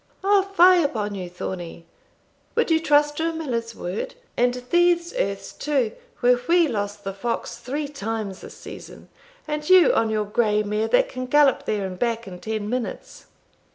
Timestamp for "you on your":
9.69-10.25